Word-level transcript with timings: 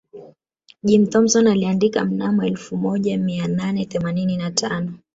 Jim 0.83 1.05
Thompson 1.07 1.47
aliandika 1.47 2.05
mnamo 2.05 2.43
elfu 2.43 2.77
moja 2.77 3.17
mia 3.17 3.47
nane 3.47 3.85
themanini 3.85 4.37
na 4.37 4.51
tano 4.51 4.93